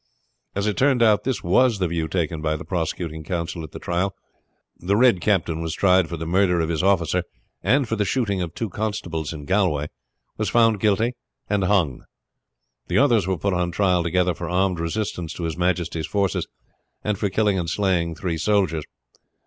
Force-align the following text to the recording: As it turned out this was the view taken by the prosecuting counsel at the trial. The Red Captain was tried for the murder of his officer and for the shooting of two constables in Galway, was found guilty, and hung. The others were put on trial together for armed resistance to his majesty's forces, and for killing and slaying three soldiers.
As 0.55 0.65
it 0.65 0.77
turned 0.77 1.03
out 1.03 1.25
this 1.25 1.43
was 1.43 1.77
the 1.77 1.87
view 1.87 2.07
taken 2.07 2.41
by 2.41 2.55
the 2.55 2.65
prosecuting 2.65 3.23
counsel 3.23 3.63
at 3.63 3.69
the 3.71 3.77
trial. 3.77 4.15
The 4.79 4.97
Red 4.97 5.21
Captain 5.21 5.61
was 5.61 5.75
tried 5.75 6.09
for 6.09 6.17
the 6.17 6.25
murder 6.25 6.59
of 6.59 6.69
his 6.69 6.81
officer 6.81 7.21
and 7.61 7.87
for 7.87 7.95
the 7.95 8.03
shooting 8.03 8.41
of 8.41 8.55
two 8.55 8.67
constables 8.67 9.31
in 9.31 9.45
Galway, 9.45 9.89
was 10.39 10.49
found 10.49 10.79
guilty, 10.79 11.13
and 11.47 11.65
hung. 11.65 12.05
The 12.87 12.97
others 12.97 13.27
were 13.27 13.37
put 13.37 13.53
on 13.53 13.69
trial 13.69 14.01
together 14.01 14.33
for 14.33 14.49
armed 14.49 14.79
resistance 14.79 15.33
to 15.33 15.43
his 15.43 15.55
majesty's 15.55 16.07
forces, 16.07 16.47
and 17.03 17.15
for 17.19 17.29
killing 17.29 17.59
and 17.59 17.69
slaying 17.69 18.15
three 18.15 18.39
soldiers. 18.39 18.83